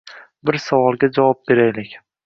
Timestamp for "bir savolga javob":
0.49-1.47